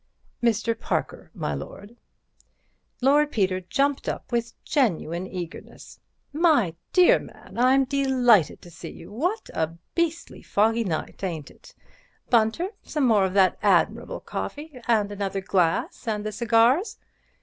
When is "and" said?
14.87-15.11, 16.07-16.25